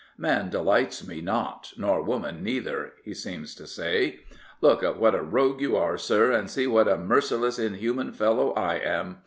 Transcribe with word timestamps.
"Man 0.31 0.49
delights 0.49 1.07
me 1.07 1.21
not, 1.21 1.73
nor 1.77 2.01
woman 2.01 2.41
neither," 2.43 2.93
he 3.03 3.13
seems 3.13 3.53
to 3.53 3.67
say." 3.67 4.21
Look 4.61 4.81
what 4.99 5.13
a 5.13 5.21
rogue 5.21 5.61
you 5.61 5.77
are, 5.77 5.95
sir, 5.99 6.31
and 6.31 6.49
see 6.49 6.65
what 6.65 6.87
a 6.87 6.97
merciless, 6.97 7.59
inhuman 7.59 8.11
fellow 8.11 8.51
I 8.53 8.77
am. 8.79 9.17